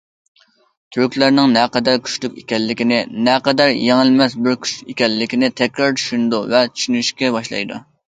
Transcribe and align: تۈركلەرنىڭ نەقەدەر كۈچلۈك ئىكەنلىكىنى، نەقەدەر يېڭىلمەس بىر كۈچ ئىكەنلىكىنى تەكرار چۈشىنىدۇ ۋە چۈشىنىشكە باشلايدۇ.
تۈركلەرنىڭ 0.95 1.53
نەقەدەر 1.57 1.99
كۈچلۈك 2.07 2.39
ئىكەنلىكىنى، 2.41 2.99
نەقەدەر 3.29 3.75
يېڭىلمەس 3.75 4.39
بىر 4.49 4.61
كۈچ 4.67 4.75
ئىكەنلىكىنى 4.89 5.55
تەكرار 5.65 5.97
چۈشىنىدۇ 6.03 6.45
ۋە 6.57 6.67
چۈشىنىشكە 6.75 7.37
باشلايدۇ. 7.41 7.85